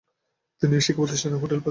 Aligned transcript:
তিনি 0.59 0.75
শিক্ষা 0.85 0.93
প্রতিষ্ঠান, 0.97 1.33
হোস্টেল 1.33 1.37
প্রতিষ্ঠা 1.39 1.65
করেন। 1.65 1.69